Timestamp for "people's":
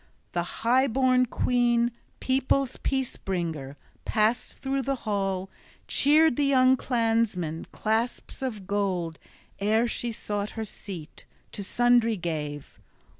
2.19-2.77